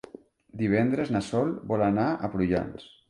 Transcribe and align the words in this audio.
Divendres 0.61 1.11
na 1.15 1.21
Sol 1.27 1.51
vol 1.73 1.85
anar 1.89 2.07
a 2.09 2.31
Prullans. 2.37 2.89